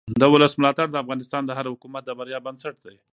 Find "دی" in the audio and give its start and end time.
2.85-2.95